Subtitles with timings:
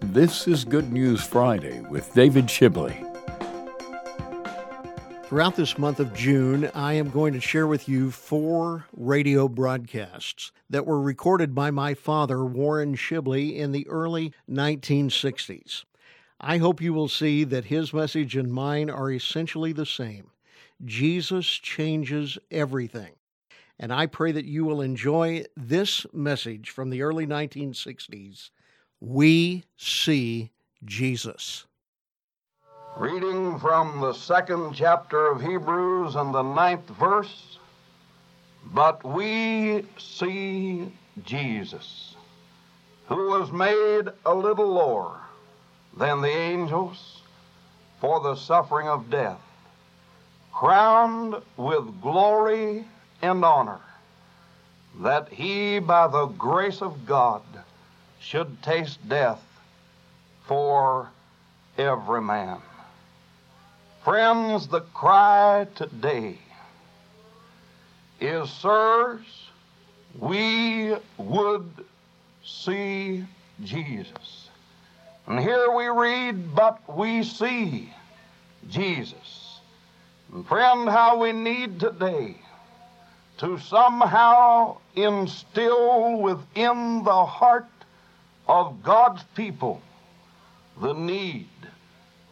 [0.00, 3.02] This is Good News Friday with David Shibley.
[5.24, 10.52] Throughout this month of June, I am going to share with you four radio broadcasts
[10.70, 15.84] that were recorded by my father, Warren Shibley, in the early 1960s.
[16.40, 20.30] I hope you will see that his message and mine are essentially the same.
[20.84, 23.12] Jesus changes everything.
[23.78, 28.50] And I pray that you will enjoy this message from the early 1960s
[29.00, 30.50] we see
[30.84, 31.66] Jesus.
[32.96, 37.58] Reading from the second chapter of Hebrews and the ninth verse.
[38.72, 40.92] But we see
[41.24, 42.16] Jesus,
[43.06, 45.20] who was made a little lower
[45.96, 47.22] than the angels
[48.00, 49.40] for the suffering of death,
[50.52, 52.84] crowned with glory
[53.22, 53.80] and honor,
[55.00, 57.42] that he, by the grace of God,
[58.26, 59.40] should taste death
[60.46, 61.08] for
[61.78, 62.58] every man.
[64.02, 66.38] Friends, the cry today
[68.20, 69.20] is, Sirs,
[70.18, 71.70] we would
[72.44, 73.24] see
[73.62, 74.48] Jesus.
[75.28, 77.92] And here we read, But we see
[78.68, 79.60] Jesus.
[80.32, 82.36] And friend, how we need today
[83.38, 87.66] to somehow instill within the heart
[88.46, 89.82] of God's people
[90.80, 91.48] the need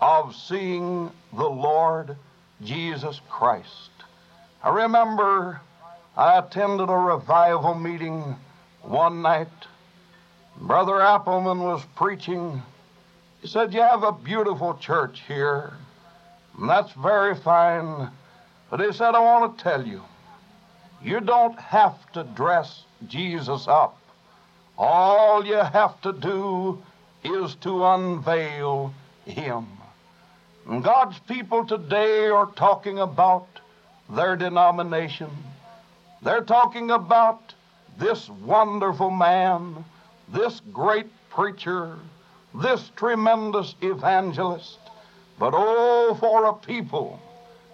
[0.00, 2.16] of seeing the Lord
[2.62, 3.90] Jesus Christ.
[4.62, 5.60] I remember
[6.16, 8.36] I attended a revival meeting
[8.82, 9.48] one night.
[10.60, 12.62] Brother Appelman was preaching.
[13.40, 15.72] He said, You have a beautiful church here,
[16.58, 18.10] and that's very fine.
[18.70, 20.02] But he said, I want to tell you,
[21.02, 23.96] you don't have to dress Jesus up.
[24.78, 26.80] All you have to do
[27.24, 28.94] is to unveil
[29.26, 29.66] Him.
[30.82, 33.48] God's people today are talking about
[34.08, 35.30] their denomination.
[36.22, 37.54] They're talking about
[37.98, 39.84] this wonderful man,
[40.28, 41.98] this great preacher,
[42.54, 44.78] this tremendous evangelist.
[45.40, 47.18] But oh, for a people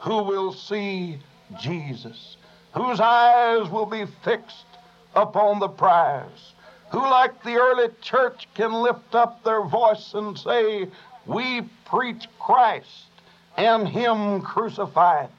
[0.00, 1.20] who will see
[1.60, 2.36] Jesus,
[2.74, 4.66] whose eyes will be fixed
[5.14, 6.54] upon the prize
[6.90, 10.88] who, like the early church, can lift up their voice and say,
[11.26, 13.08] We preach Christ
[13.56, 15.30] and Him crucified.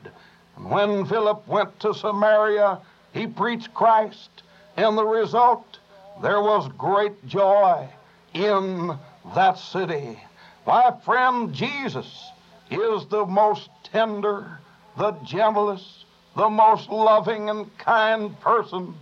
[0.57, 2.79] And when Philip went to Samaria,
[3.13, 4.29] he preached Christ,
[4.77, 5.79] and the result,
[6.21, 7.87] there was great joy
[8.33, 8.97] in
[9.33, 10.21] that city.
[10.67, 12.31] My friend, Jesus
[12.69, 14.59] is the most tender,
[14.97, 16.05] the gentlest,
[16.35, 18.93] the most loving and kind person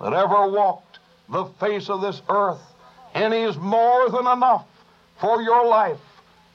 [0.00, 0.98] that ever walked
[1.28, 2.60] the face of this earth,
[3.14, 4.66] and is more than enough
[5.18, 6.00] for your life,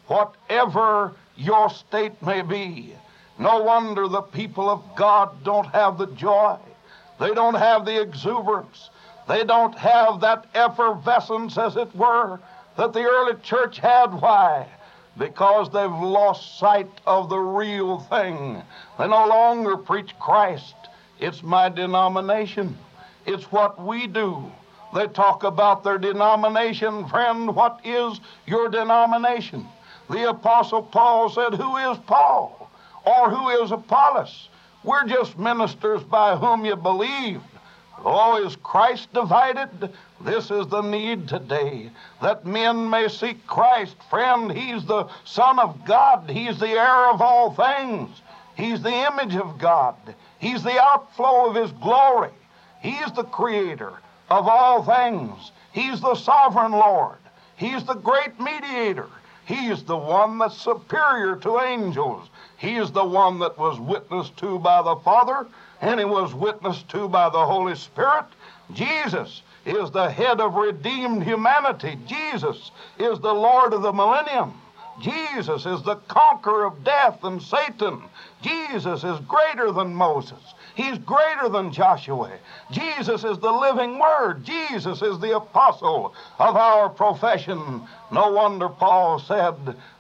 [0.07, 2.93] whatever your state may be.
[3.37, 6.57] No wonder the people of God don't have the joy,
[7.19, 8.89] they don't have the exuberance,
[9.27, 12.39] they don't have that effervescence, as it were,
[12.77, 14.07] that the early church had.
[14.07, 14.67] Why?
[15.17, 18.61] Because they've lost sight of the real thing.
[18.97, 20.75] They no longer preach Christ.
[21.19, 22.77] It's my denomination.
[23.25, 24.51] It's what we do.
[24.93, 27.07] They talk about their denomination.
[27.07, 29.67] Friend, what is your denomination?
[30.09, 32.71] The Apostle Paul said, Who is Paul?
[33.05, 34.49] Or who is Apollos?
[34.83, 37.41] We're just ministers by whom you believe.
[38.05, 39.93] Oh, is Christ divided?
[40.21, 41.89] This is the need today
[42.21, 43.95] that men may seek Christ.
[44.09, 48.09] Friend, He's the Son of God, He's the heir of all things,
[48.55, 49.95] He's the image of God,
[50.39, 52.31] He's the outflow of His glory,
[52.81, 53.93] He's the Creator
[54.29, 55.51] of all things.
[55.71, 57.17] He's the sovereign Lord.
[57.55, 59.07] He's the great mediator.
[59.45, 62.29] He's the one that's superior to angels.
[62.57, 65.47] He is the one that was witnessed to by the Father
[65.81, 68.25] and he was witnessed to by the Holy Spirit.
[68.73, 71.97] Jesus is the head of redeemed humanity.
[72.05, 74.53] Jesus is the Lord of the millennium.
[74.99, 78.03] Jesus is the conqueror of death and Satan.
[78.41, 80.39] Jesus is greater than Moses.
[80.75, 82.31] He's greater than Joshua.
[82.71, 84.45] Jesus is the living word.
[84.45, 87.81] Jesus is the apostle of our profession.
[88.11, 89.55] No wonder Paul said,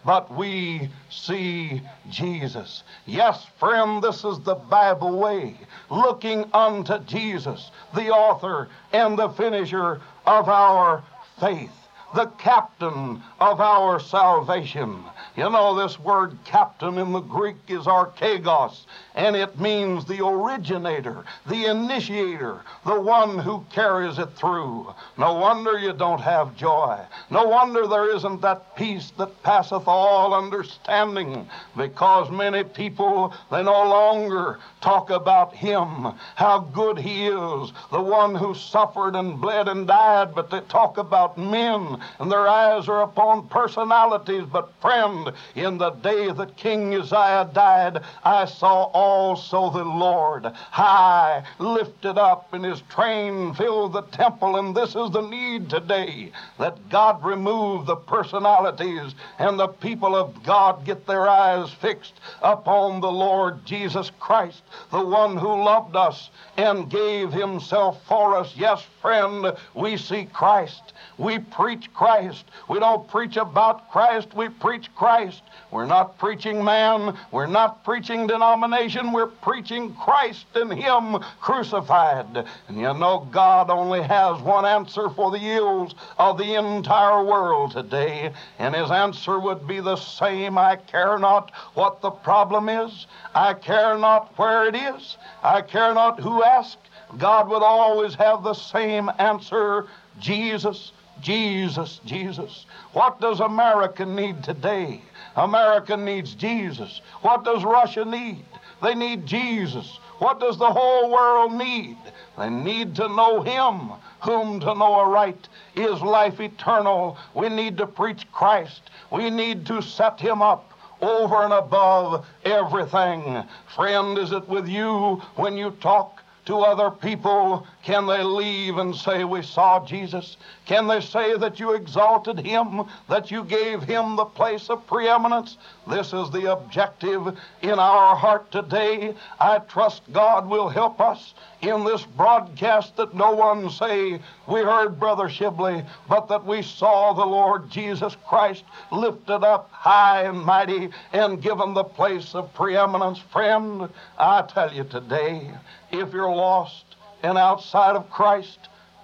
[0.05, 2.83] But we see Jesus.
[3.05, 5.57] Yes, friend, this is the Bible way.
[5.89, 11.03] Looking unto Jesus, the author and the finisher of our
[11.39, 11.71] faith.
[12.15, 15.03] The captain of our salvation.
[15.35, 18.85] You know, this word captain in the Greek is archegos,
[19.15, 24.93] and it means the originator, the initiator, the one who carries it through.
[25.17, 26.99] No wonder you don't have joy.
[27.29, 31.47] No wonder there isn't that peace that passeth all understanding,
[31.77, 38.33] because many people, they no longer talk about him, how good he is, the one
[38.35, 43.01] who suffered and bled and died, but they talk about men, and their eyes are
[43.01, 44.43] upon personalities.
[44.51, 51.43] But, friend, in the day that King Uzziah died, I saw also the Lord high
[51.59, 54.57] lifted up, and his train filled the temple.
[54.57, 60.43] And this is the need today that God remove the personalities and the people of
[60.43, 64.61] God get their eyes fixed upon the Lord Jesus Christ,
[64.91, 68.53] the one who loved us and gave himself for us.
[68.55, 70.93] Yes, friend, we see Christ.
[71.17, 72.45] We preach Christ.
[72.67, 75.43] We don't preach about Christ, we preach Christ.
[75.71, 77.17] We're not preaching man.
[77.31, 79.11] We're not preaching denomination.
[79.11, 82.47] We're preaching Christ and Him crucified.
[82.67, 87.71] And you know, God only has one answer for the ills of the entire world
[87.71, 88.33] today.
[88.57, 93.53] And His answer would be the same I care not what the problem is, I
[93.53, 96.77] care not where it is, I care not who asks.
[97.17, 99.87] God would always have the same answer
[100.19, 102.65] Jesus, Jesus, Jesus.
[102.93, 105.01] What does America need today?
[105.35, 107.01] America needs Jesus.
[107.21, 108.45] What does Russia need?
[108.81, 109.99] They need Jesus.
[110.19, 111.97] What does the whole world need?
[112.37, 117.17] They need to know Him, whom to know aright is life eternal.
[117.33, 118.81] We need to preach Christ.
[119.11, 123.43] We need to set Him up over and above everything.
[123.75, 127.65] Friend, is it with you when you talk to other people?
[127.81, 130.35] Can they leave and say, We saw Jesus?
[130.65, 135.57] Can they say that you exalted him, that you gave him the place of preeminence?
[135.87, 139.15] This is the objective in our heart today.
[139.39, 144.99] I trust God will help us in this broadcast that no one say, We heard
[144.99, 150.89] Brother Shibley, but that we saw the Lord Jesus Christ lifted up high and mighty
[151.13, 153.19] and given the place of preeminence.
[153.19, 155.49] Friend, I tell you today,
[155.91, 156.88] if you're lost
[157.23, 158.59] and outside of Christ,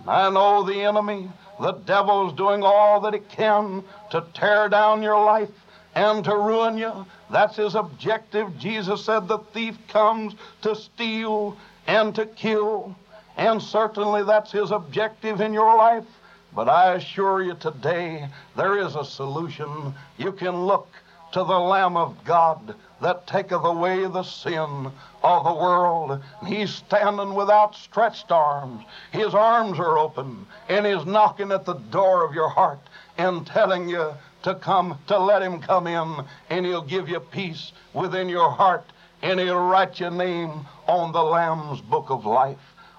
[0.08, 1.30] I know the enemy,
[1.60, 5.50] the devil's doing all that he can to tear down your life
[5.96, 7.06] and to ruin you.
[7.32, 8.58] That's his objective.
[8.60, 11.58] Jesus said the thief comes to steal
[11.88, 12.96] and to kill,
[13.38, 16.06] and certainly that's his objective in your life.
[16.54, 19.94] But I assure you today, there is a solution.
[20.18, 20.88] You can look
[21.34, 24.92] to the Lamb of God that taketh away the sin
[25.24, 26.24] of the world.
[26.45, 28.83] He's standing with outstretched arms.
[29.12, 32.80] His arms are open, and He's knocking at the door of your heart
[33.18, 34.13] and telling you
[34.44, 38.86] to come, to let Him come in, and He'll give you peace within your heart,
[39.21, 42.57] and He'll write your name on the Lamb's book of life.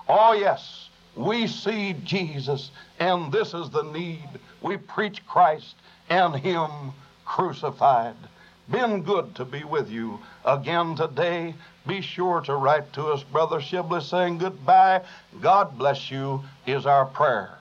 [0.08, 4.28] Oh, yes, we see Jesus, and this is the need.
[4.60, 5.75] We preach Christ
[6.10, 6.70] and Him
[7.25, 8.16] crucified.
[8.69, 11.55] Been good to be with you again today.
[11.87, 15.03] Be sure to write to us, Brother Shibley, saying goodbye.
[15.41, 17.61] God bless you, is our prayer.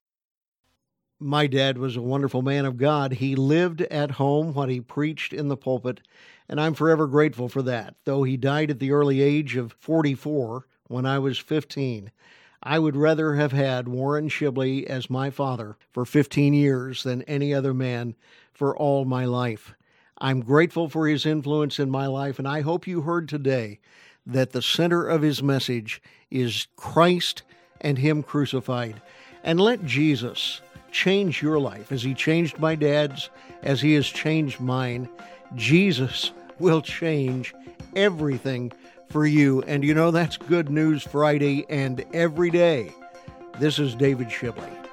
[1.19, 3.13] My dad was a wonderful man of God.
[3.13, 6.01] He lived at home what he preached in the pulpit,
[6.49, 7.95] and I'm forever grateful for that.
[8.05, 12.11] Though he died at the early age of 44 when I was 15,
[12.63, 17.53] I would rather have had Warren Shibley as my father for 15 years than any
[17.53, 18.15] other man
[18.53, 19.75] for all my life.
[20.17, 23.79] I'm grateful for his influence in my life, and I hope you heard today
[24.25, 27.43] that the center of his message is Christ
[27.81, 29.01] and Him crucified.
[29.43, 33.29] And let Jesus change your life as He changed my dad's,
[33.63, 35.09] as He has changed mine.
[35.55, 37.53] Jesus will change
[37.95, 38.71] everything
[39.09, 39.61] for you.
[39.63, 42.91] And you know, that's Good News Friday and every day.
[43.59, 44.84] This is David Shibley.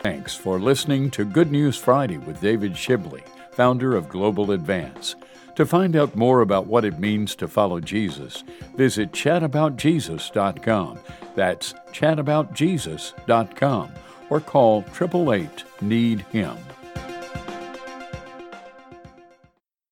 [0.00, 5.16] Thanks for listening to Good News Friday with David Shibley, founder of Global Advance.
[5.56, 8.44] To find out more about what it means to follow Jesus,
[8.76, 11.00] visit chataboutjesus.com.
[11.34, 13.92] That's chataboutjesus.com
[14.30, 16.56] or call 888 Need Him.